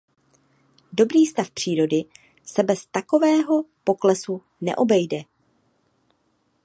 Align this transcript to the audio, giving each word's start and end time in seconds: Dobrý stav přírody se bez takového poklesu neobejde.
Dobrý 0.93 1.25
stav 1.25 1.51
přírody 1.51 2.03
se 2.43 2.63
bez 2.63 2.85
takového 2.85 3.63
poklesu 3.83 4.41
neobejde. 4.61 5.21